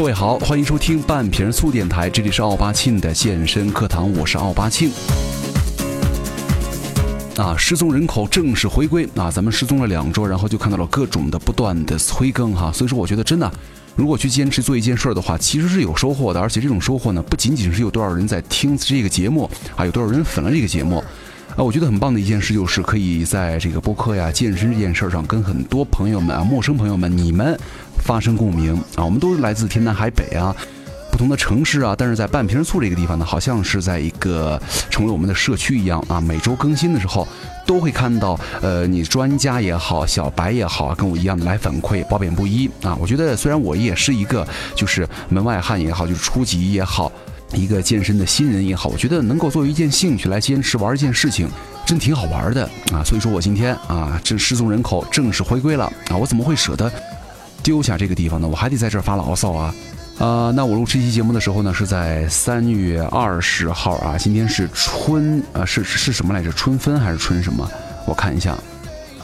[0.00, 4.90] 各位好，欢迎收听半瓶醋电台，这里是奥巴庆的健身课堂，我是奥巴庆。
[7.36, 9.30] 啊，失踪人口正式回归啊！
[9.30, 13.52] 咱们失踪了两周，然后就看到了各种的不断的催更哈，所以说我觉得真的，
[13.94, 21.04] 如果去坚持做一件事儿的话，其实是有收获的，而且这种收获呢，不仅仅是有多少人在听这个节目啊，有多少人粉了这个节目
[21.56, 27.58] 啊，我觉得很棒的一件事就是可以在这个播客呀、健身这件事上跟很多朋友们啊、陌生朋友们你们
[28.10, 30.52] 发生共鸣啊，我们都是来自天南海北啊。
[31.12, 36.20] 不同的城市啊，但是在半瓶醋这个地方呢，好像是在一个成为我们的社区一样啊。
[36.20, 37.24] 每周更新的时候，
[37.64, 42.98] 都会看到呃，你专家也好，小白也好，跟我一样的来反馈，褒贬不一啊。
[43.00, 47.12] 我觉得虽然我也是一个就是门外汉也好，就是初级也好，
[47.52, 51.48] 一个健身的新人也好，我觉得能够作为一件兴趣来坚持玩一件事情，
[51.86, 53.04] 真挺好玩的啊。
[53.04, 56.90] 所以说我今天啊，这失踪人口正式回归了啊，我怎么会舍得
[57.62, 58.48] 丢下这个地方呢？
[58.48, 59.74] 我还得在这儿发牢骚啊。
[60.18, 64.18] 呃，那我录这期节目的时候呢，是在三月二十号啊。
[64.18, 66.52] 今天是春，呃，是是什么来着？
[66.52, 67.66] 春分还是春什么？
[68.04, 68.54] 我看一下。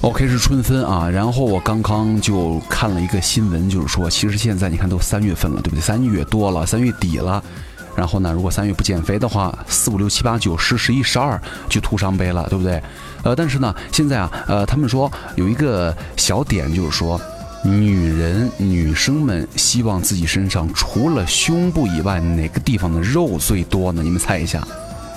[0.01, 1.07] OK，是春分啊。
[1.07, 5.81] 然后我刚刚就看了一个新闻，就是说，其实现在你看都三月份了，对不对？
[5.83, 7.45] 三月多了，三月底了。
[7.95, 12.83] 然后呢，如果三月不减肥的话，四五六七八九十十一十二就徒伤悲了，对不对？
[13.23, 17.21] 呃，但是呢，现在啊，呃，他们说有一个小点，就是说。
[17.67, 24.05] 女人、女生们希望自己身上除了胸部以外，哪个地方的肉最多呢？
[24.05, 24.61] 你们猜一下，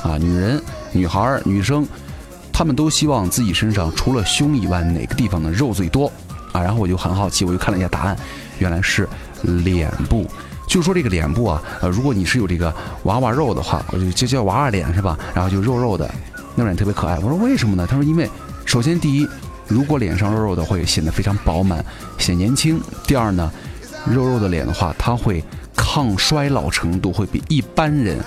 [0.02, 0.60] 啊，女人、
[0.92, 1.88] 女孩、女生，
[2.52, 6.12] 她们都希望自己身上除了胸以外，哪个地方的肉最多？
[6.52, 8.18] 啊，然后我就很好奇，我就看了一下答案，
[8.58, 9.08] 原来是
[9.44, 10.28] 脸部。
[10.68, 15.16] 就说这个脸部啊，呃，如果你是有这个娃娃肉的话，我就就叫娃娃脸是吧？
[15.36, 16.10] 然后就肉肉的，
[16.56, 17.16] 那脸特别可爱。
[17.20, 17.86] 我说为什么呢？
[17.88, 18.28] 他说因为
[18.66, 19.28] 首先第一。
[19.70, 21.86] 如果脸上肉肉的，会显得非常饱满，
[22.18, 22.82] 显年轻。
[23.08, 23.50] 第二呢，
[24.06, 25.42] 肉肉的脸的话，它会
[25.76, 28.18] 抗衰老程度会比一般人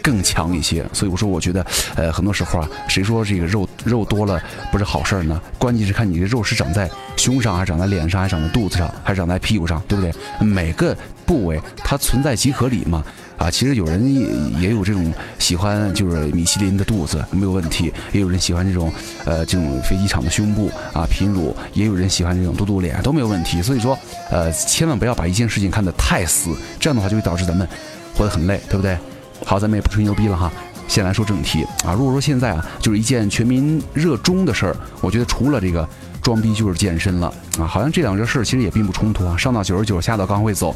[0.00, 0.86] 更强一些。
[0.92, 5.40] 所以我说，我觉得，呃，很多时候啊，谁说这个肉肉多了不是好事儿呢？
[5.58, 10.14] 关键是看你这肉是长在胸上，还是长在脸上，还是长在肚子上，还是长在屁股上，对不对？
[10.46, 10.96] 每个
[11.26, 13.02] 部位它存在即合理嘛。
[13.36, 18.92] 啊，其实有人也也有这种喜欢，就是米其林的肚子没有问题；也有人喜欢这种，
[19.24, 23.60] 呃，这种飞机场的胸部啊，平乳；也有人喜欢这种嘟嘟脸，都没有问题。
[23.60, 23.98] 所以说，
[24.30, 27.68] 呃，千万不要把一件事情看得太死，这样的话就会导致咱们
[28.14, 28.96] 活得很累，对不对？
[29.44, 30.50] 好，咱们也不吹牛逼了哈，
[30.86, 31.92] 先来说正题啊。
[31.92, 35.86] 如果说现在啊，就是一件全民热衷的事儿，我觉得除了这个
[36.22, 37.26] 装逼就是健身了
[37.58, 37.66] 啊。
[37.66, 40.74] 好像这两件事儿其实也并不冲突啊，上到九十九，下到刚会走。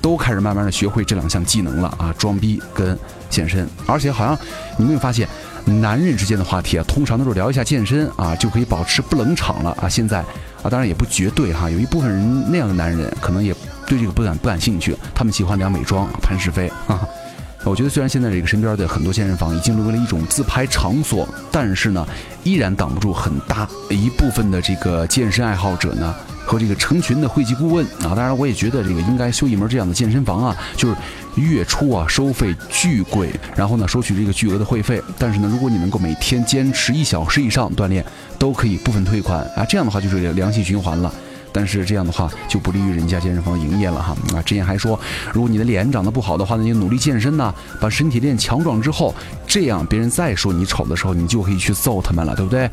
[0.00, 2.98] 都开始慢慢的学会这两项技能了啊，装逼跟
[3.28, 4.38] 健身，而且好像
[4.76, 5.28] 你没有发现，
[5.64, 9.88] 男人之间的话题啊，通常都是聊一下健身啊，就可以保持不冷场了啊。
[9.88, 10.20] 现在
[10.62, 13.54] 啊，当然也不绝对哈，有一部分人那样的男人可能也
[13.86, 17.06] 对这个不感不感兴趣，他们喜欢聊美妆、潘是非啊。
[17.64, 22.06] 我觉得虽然现在这个身边的很多健身房已经沦为了一种自拍场所，但是呢，
[22.44, 26.14] 依然挡不住很大一部分的这个健身爱好者呢。
[26.48, 30.96] 和这个成群的会籍顾问啊，当然我也觉得这个应该修一门这样的健身房啊，就是
[31.36, 38.02] 月初啊收费巨贵，然后呢收取这个巨额的会费，但是呢，如果你能够每天坚持一小时以上锻炼，
[38.38, 41.12] 都可以部分退款啊，这样的话就是良性循环了。
[41.50, 44.42] 但是这样的话就不利于人家健身房营业了哈啊！
[44.42, 45.00] 之前还说，
[45.32, 49.14] 如果你的脸长得不好的话，那就努力健身呐，把身体练强壮之后，
[49.46, 52.70] 这样别人再说你丑的时候，你就可以去揍他们了，对不对？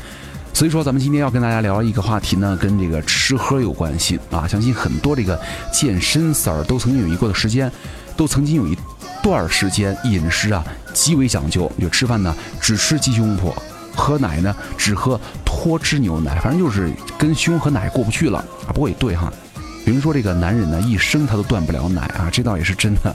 [0.56, 4.48] 所以说，咱们今天要跟大家聊一个话题呢，跟这个吃喝有关系啊。
[4.48, 5.38] 相信很多这个
[5.70, 7.70] 健身色儿都曾经有一过的时间，
[8.16, 8.74] 都曾经有一
[9.22, 10.64] 段时间饮食啊
[10.94, 13.54] 极为讲究，就吃饭呢只吃鸡胸脯，
[13.98, 18.72] 喝奶呢只喝脱脂牛奶，反正就是跟胸和奶过不去了啊。
[18.74, 19.30] 不过也对哈，
[19.86, 23.14] 有人说这个男人呢一生他都断不了奶啊，这倒也是真的。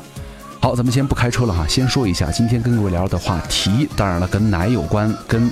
[0.61, 5.51] 好，咱们先不开车了哈，先说一下今天跟各位聊的话题，当然了，跟奶有关，跟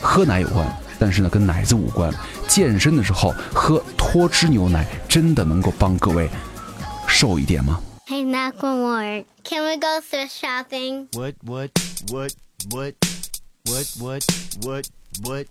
[0.00, 0.66] 喝奶有关。
[0.98, 2.12] 但是呢，跟奶子无关。
[2.46, 6.28] 健身的时候喝脱脂牛奶，真的能够帮各位
[7.06, 11.08] 瘦一点吗？Hey, Macklemore, can we go thrift shopping?
[11.12, 11.70] What, what,
[12.10, 12.32] what,
[12.70, 12.94] what,
[13.64, 14.24] what, what,
[14.64, 14.88] what,
[15.24, 15.46] what?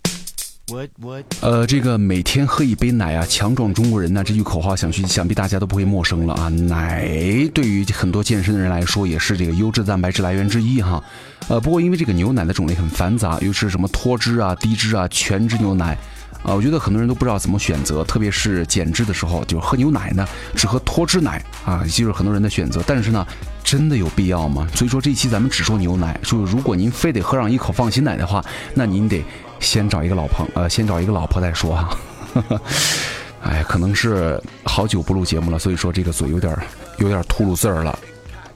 [1.40, 6.48] 呃，这个每天喝一杯奶啊，强壮中国人呢，这句口号想去，想必大家都不会陌生了啊。
[6.48, 7.08] 奶
[7.54, 11.02] 对于很多健身的人来说，也是这个优质蛋白质来源之一哈。
[11.48, 15.96] 呃，不过因为这个牛奶的种类很繁杂，又是什么脱脂啊、低脂啊、全脂牛奶
[16.42, 22.82] 啊，我觉得很多人都不知道怎么选择，特别是减脂的时候，就喝牛奶呢，只喝脱脂奶啊，就是很多人的选择。
[22.86, 23.26] 但是呢，
[23.70, 24.66] 真的有必要吗？
[24.74, 28.42] 所以说这期咱们只说牛奶，就是如果您非得喝上一口放心奶的话，
[28.72, 29.22] 那您得。
[29.60, 31.98] 先找一个老朋，呃，先找一个老婆再说哈。
[33.42, 36.56] 哎，可能是好久不录节目了，所以说这个嘴有点
[36.98, 37.98] 有点秃噜字儿了。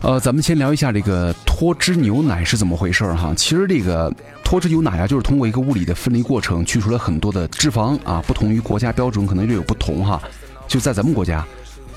[0.00, 3.34] 呃，咱们先聊一下这个脱脂牛奶是怎么回事儿哈。
[3.36, 4.10] 其实这个
[4.44, 8.22] 脱脂牛奶啊，就是通过一个物理的分离过程，去除了很多的脂肪啊。
[8.26, 10.22] 不同于国家标准，可能略有不同哈。
[10.68, 11.44] 就在咱们国家，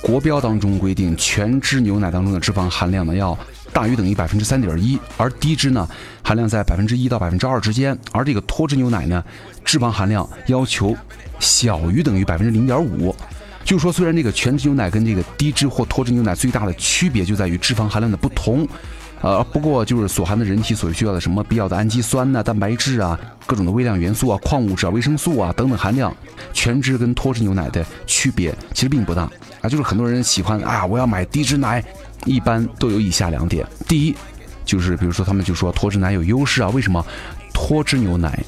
[0.05, 3.35] 国标当中规定，全脂牛奶当中的脂肪含量呢要
[3.73, 5.89] 大于等于百分之三点一，而低脂呢
[6.21, 7.97] 含量在百分之一到百分之二之间。
[8.11, 9.23] 而这个脱脂牛奶呢，
[9.63, 10.95] 脂肪含量要求
[11.39, 13.15] 小于等于百分之零点五。
[13.63, 18.67] 就说，虽然这个全脂牛奶跟这个低脂或脱脂牛奶最大的区别就在于脂肪含量的不同，
[19.21, 26.15] 呃，不过就是所含的人体所需要的什么必要的氨基酸呐、蛋白质啊、各种的微量元素啊、矿物质啊、维生素啊等等含量，
[26.53, 29.23] 全脂跟脱脂牛奶的区别其实并不大
[29.61, 29.69] 啊。
[29.69, 31.83] 就是很多人喜欢啊，我要买低脂奶，
[32.25, 34.15] 一般都有以下两点：第一，
[34.63, 37.03] 就是比如说他们就说脱脂奶有优势啊，为什么？
[37.53, 38.43] 脱脂牛奶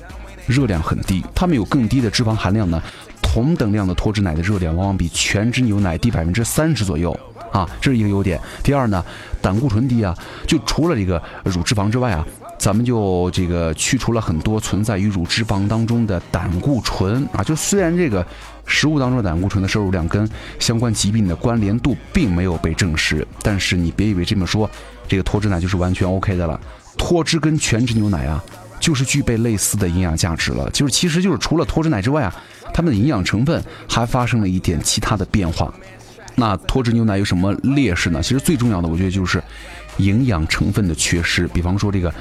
[0.46, 2.82] 热量很低，它们有更低的脂肪含量呢？
[3.22, 7.18] 同等量的脱脂奶的热量往往比全脂牛奶低百分之三十左右
[7.58, 8.40] 啊，这是一个优点。
[8.62, 9.04] 第二呢，
[9.42, 10.16] 胆固醇低啊，
[10.46, 12.24] 就除了这个乳脂肪之外啊，
[12.60, 17.44] 咱们就这个去除了很多存在于乳脂肪当中的胆固醇啊。
[17.44, 18.24] 就虽然这个
[18.68, 24.70] 食物当中的胆固醇的摄入量跟相关疾病的关联度并没有被证实，但是你别以为这么说，
[25.08, 26.60] 这个脱脂奶就是完全 OK 的了。
[26.96, 28.44] 脱脂跟全脂牛奶啊，
[28.80, 30.70] 就是具备类似的营养价值了。
[30.70, 32.36] 就是其实就是除了脱脂奶之外啊。
[32.74, 35.74] 它们的营养成分还发生了一点其他的变化。
[36.40, 38.22] 那脱脂牛奶有什么劣势呢？
[38.22, 39.44] 其实最重要的，我觉得就是
[39.98, 41.48] 营养成分的缺失。
[41.48, 42.14] 比方说这个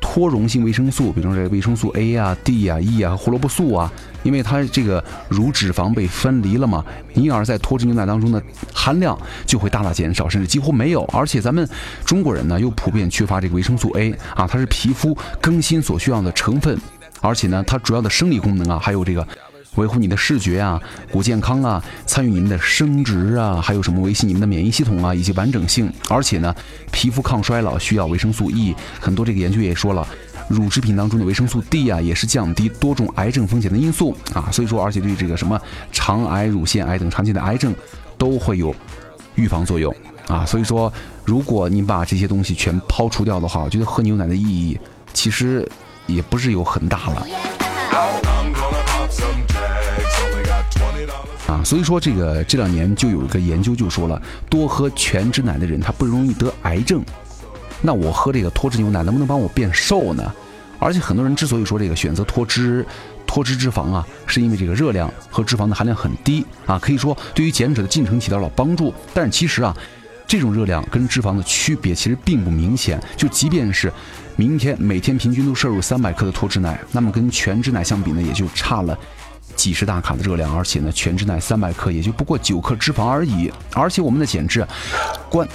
[0.00, 3.92] 脱溶性维生素，比方说这个维生素 A 啊、D 啊、E 啊、胡萝卜素啊，
[4.22, 6.82] 因为它这个乳脂肪被分离了嘛，
[7.12, 8.42] 因而在脱脂牛奶当中的
[8.72, 11.04] 含量就会大大减少，甚至几乎没有。
[11.12, 11.68] 而且咱们
[12.06, 16.80] 中国人呢，又普遍缺乏这个维生素 A 啊，它是皮肤更新所需要的成分，
[17.20, 19.28] 而且呢，它主要的生理功能啊，还有这个。
[19.76, 20.80] 维护你的视觉啊，
[21.10, 25.92] 骨健康啊，参与你们的生殖啊，还有什么维系你们的免疫系统啊，以及完整性。
[26.08, 26.54] 而且呢，
[26.90, 30.06] 皮肤抗衰老需要维生素 E，很多这个研究也说了，
[30.48, 34.48] 乳制品当中的维生素 D 啊，也是降低多种癌症风险的因素啊。
[34.50, 35.60] 所以说，而且对这个什么
[35.92, 37.72] 肠癌、乳腺癌等常见的癌症
[38.16, 38.74] 都会有
[39.36, 39.94] 预防作用
[40.26, 40.44] 啊。
[40.44, 40.92] 所以说，
[41.24, 44.76] 如果你把这些东西全抛除掉的话，我觉得喝牛奶的意义
[45.12, 45.70] 其实
[46.06, 47.26] 也不是有很大了。
[51.48, 57.02] 啊，所以说这个这两年就有一个研究就说了，多喝全脂奶的人他不容易得癌症。
[57.80, 60.30] 那我喝这个脱脂牛奶能不能帮我变瘦呢？
[60.78, 62.86] 而且很多人之所以说这个选择脱脂
[63.26, 68.92] 脱脂脂肪啊，是因为这个热量和脂肪的含量很低啊，可以说对于减脂的进程起到了帮助。
[69.14, 69.74] 但是其实啊，
[70.26, 73.02] 这种热量跟脂肪的区别其实并不明显。
[73.16, 73.90] 就即便是
[74.36, 78.98] 明天每天平均都摄入三百克的脱脂奶，那么跟全脂奶相比呢，也就差了。
[79.56, 83.52] 几十大卡的热量，而且呢，全脂奶三百克也就不过九克脂肪而已。
[83.74, 84.66] 而且我们的减脂，
[85.28, 85.48] 关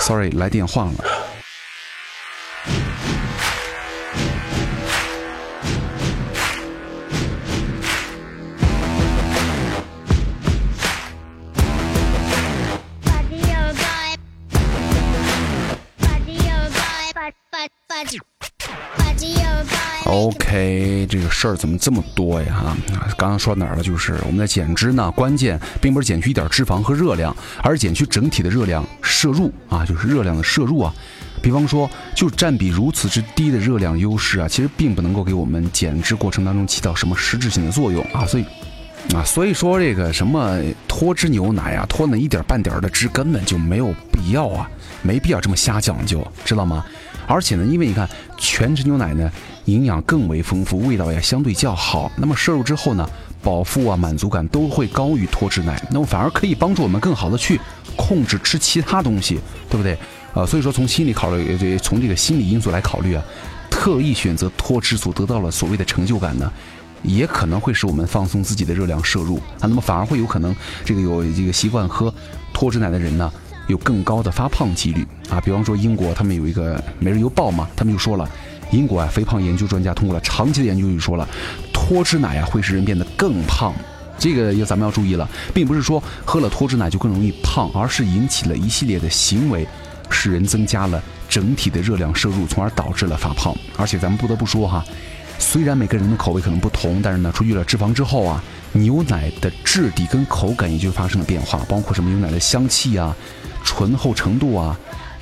[0.00, 1.04] ，sorry，来电话了。
[20.18, 22.52] OK，这个事儿怎么这么多呀？
[22.52, 22.76] 哈，
[23.16, 23.82] 刚刚说哪儿了？
[23.84, 30.92] 就是我们在减脂呢，关键并不是减去一点脂肪和热量，而是减去整体的热量摄入啊，就是热量的摄入啊。
[31.40, 38.26] 比方说，就占比如此之低的热量优势啊，其实并不能够给我们减脂过程当中起到什么实质性的作用啊。
[38.26, 38.44] 所以，
[39.14, 40.58] 啊，所以说这个什么
[40.88, 44.68] 脱脂牛奶啊，脱那一点半点的脂根本就没有必要啊，
[45.00, 46.84] 没必要这么瞎讲究，知道吗？
[47.28, 49.30] 而且呢，因为你看全脂牛奶呢。
[49.68, 52.10] 营养更为丰富，味道也相对较好。
[52.16, 53.06] 那么摄入之后呢，
[53.42, 55.80] 饱腹啊，满足感都会高于脱脂奶。
[55.90, 57.60] 那么反而可以帮助我们更好的去
[57.94, 59.98] 控制吃其他东西，对不对？
[60.32, 63.22] 呃，所以说从心理考虑，从这个心理因素来考虑啊，
[63.70, 66.50] 特意选择脱脂所得到了所谓的成就感呢，
[67.02, 69.68] 也可能会使我们放松自己的热量摄入啊。
[69.68, 72.12] 那么反而会有可能这个有这个习惯喝
[72.54, 73.30] 脱脂奶的人呢，
[73.66, 75.38] 有更高的发胖几率啊。
[75.42, 78.26] 比方说英国他们有一个《每日邮报》嘛，他们就说了。
[78.70, 81.28] 英国啊，肥胖研究专家通过了长期的研究就说了，
[81.72, 83.74] 脱脂奶啊会使人变得更胖。
[84.18, 89.64] 这个也咱们要注意了，并不是说喝了脱脂奶就更容易胖，而是引起了一系列的行为，
[90.10, 93.54] 使人增加了整体的热量摄入，从而导致了发胖。
[93.76, 94.84] 而且咱们不得不说哈，
[95.38, 103.16] 虽然每个人的口味可能不同，但是呢，除去了脂肪之后啊，牛奶的质地跟口感也就发生了变化，包括什么牛奶的香气啊、
[103.64, 104.76] 醇厚程度啊。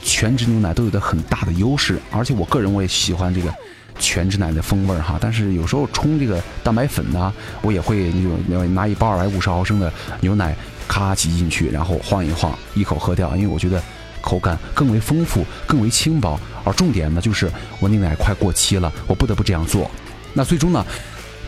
[0.06, 3.52] 全脂牛奶都有的很大的优势，而且我个人我也喜欢这个
[3.98, 5.18] 全脂奶的风味儿哈。
[5.20, 13.82] 但是有时候冲这个蛋白粉呢，我也会那种拿一包二百五十毫升的牛奶，咔挤进去，然后晃一晃，一口喝掉，因为我觉得
[14.20, 16.38] 口感更为丰富，更为轻薄。
[16.64, 19.90] 而重点呢，就是我那奶快过期了，我不得不这样做。
[20.32, 20.86] 那最终呢？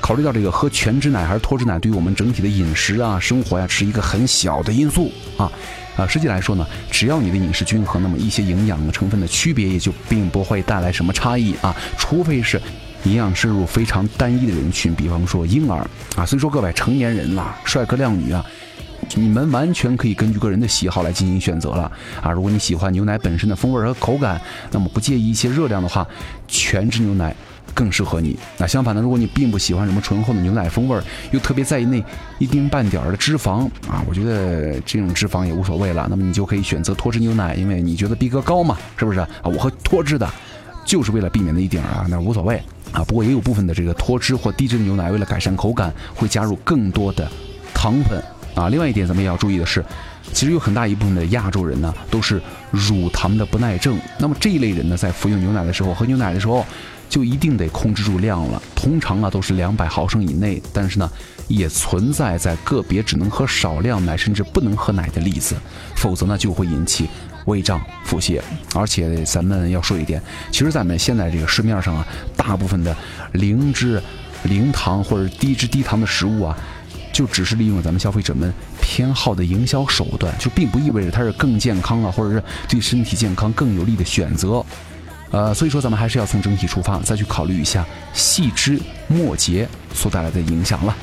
[0.08, 5.52] 考虑到这个喝全脂奶还是脱脂奶，对于我们整体的饮食啊、生活呀，是一个很小的因素啊
[5.98, 6.06] 啊。
[6.06, 11.76] 实际来说呢，只要你的饮食均衡，那么一些营养成分的区别也就并不会带来什么差异啊。
[11.98, 12.58] 除非是
[13.04, 15.86] 营养摄入非常单一的人群，比方说婴儿
[16.16, 16.24] 啊。
[16.24, 18.42] 所以说各位成年人啦，帅哥靓女啊，
[19.14, 22.32] 你们完全可以根据个人的喜好来进行选择了啊。
[22.32, 26.08] 如果你喜欢牛奶本身的风味和口感，那么不介意一些热量的话，
[26.46, 27.36] 全脂牛奶。
[27.74, 28.38] 更适合你。
[28.56, 32.02] 那相反呢，如果你并不喜欢什么醇厚的牛奶风味儿，又特别在意那
[32.38, 36.06] 一丁半点儿的脂肪啊，我觉得这种脂肪也无所谓了。
[36.10, 39.28] 那么你就可以选择脱脂牛奶，因为你觉得逼格高嘛，是不是啊？
[39.44, 40.28] 我喝脱脂的，
[40.84, 42.56] 就是为了避免那一点啊，那无所谓
[42.92, 43.04] 啊。
[43.04, 47.30] 不过也有部分的这个脱脂或低脂的牛奶，为了改善口感，会加入更多的
[47.74, 48.22] 糖分
[48.54, 48.68] 啊。
[48.68, 49.84] 另外一点，咱们也要注意的是，
[50.32, 53.98] 其实有很大一部分的亚洲人呢，都是乳糖的不耐症。
[54.18, 56.64] 那么这一类人呢，在服用牛奶的时候，喝牛奶的时候。
[57.08, 61.10] 就一定得控制住量了，通常啊都是两百毫升以内，但是呢，
[61.46, 65.56] 也存在在个别只能喝少量奶甚至不能喝奶的例子，
[65.96, 67.08] 否则呢就会引起
[67.46, 68.42] 胃胀、腹泻。
[68.74, 72.06] 而且咱们要说一点，其实咱们现在这个市面上啊，
[72.36, 72.94] 大部分的
[73.32, 73.98] 零脂、
[74.42, 76.54] 零糖或者低脂低糖的食物啊，
[77.10, 78.52] 就只是利用咱们消费者们
[78.88, 84.64] 偏好的营销手段，就并不意味着它是更健康啊，或者是对身体健康更有利的选择。
[85.30, 90.96] 呃，所以说咱们还是要从整体出发，再去考虑一下细枝末节所带来的影响了。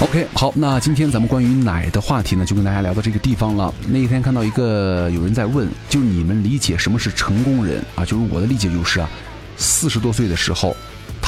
[0.00, 3.72] OK，好，那今天咱们关于奶的话题呢，就跟大家聊到这个地方了。
[3.88, 8.04] 那一天看到一个有人在问，就是你们理解什么是成功人啊？
[8.04, 9.08] 就是我的理解就是啊，
[9.56, 10.76] 四十多岁的时候，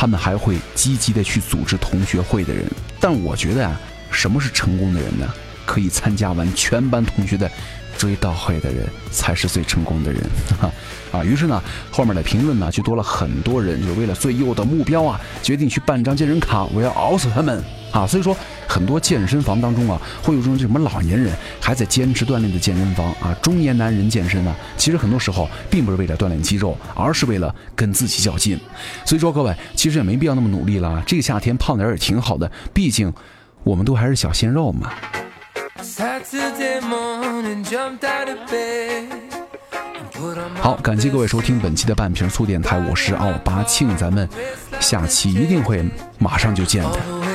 [0.00, 2.64] 他们还会积极的去组织同学会的人。
[2.98, 3.78] 但我觉得啊，
[4.10, 5.28] 什么是成功的人呢？
[5.66, 7.50] 可以参加完全班同学的
[7.98, 10.22] 追悼会的人，才是最成功的人
[10.58, 10.72] 哈
[11.12, 11.22] 啊！
[11.22, 18.06] 于是呢，后面的评论呢就多了很多人，就为了最右的目标啊，决定去办张健身卡，我要熬死他们啊！
[18.06, 28.58] 所以说，很多健身房当中啊，会有这种什么老年人还在坚持锻炼的健身房啊，中年男人健身呢，其实很多时候并不是为了锻炼肌肉，而是为了跟自己较劲。
[29.04, 33.12] 所以说，各位其实也没必要那么努力了，这个夏天胖点也挺好的，毕竟
[33.64, 34.92] 我们都还是小鲜肉嘛。
[40.56, 44.28] 好，感谢各位收听本期的半瓶醋电台，我是奥巴庆，咱们
[44.78, 45.82] 下期一定会
[46.18, 47.29] 马上就见的。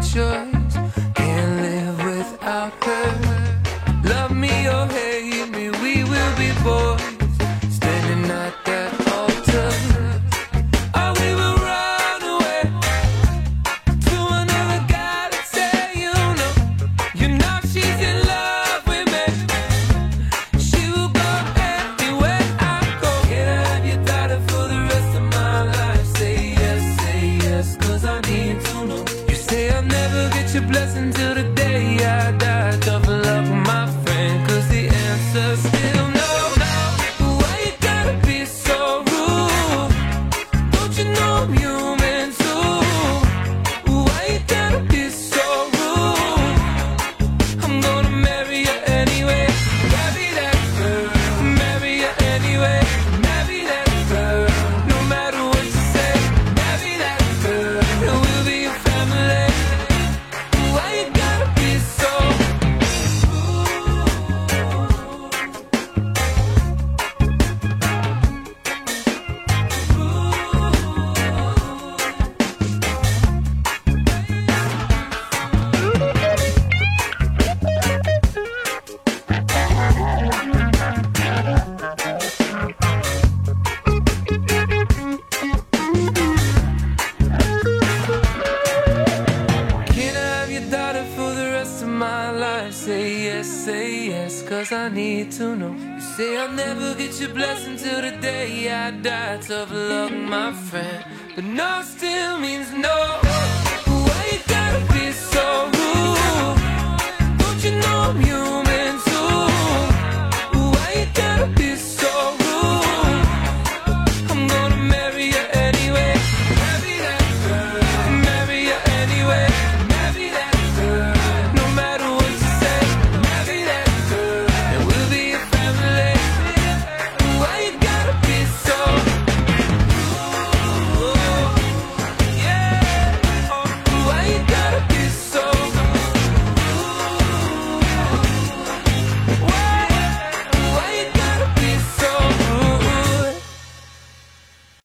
[0.00, 0.59] choice.
[94.72, 95.72] I need to know.
[95.72, 99.38] You say I'll never get your blessing till the day I die.
[99.38, 101.04] Tough luck, my friend.
[101.34, 102.96] But no still means no.
[103.86, 107.38] Why you gotta be so rude?
[107.38, 108.59] Don't you know I'm human?